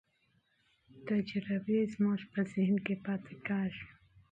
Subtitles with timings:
[1.07, 3.85] تجربې زموږ په ذهن کې پاتې کېږي.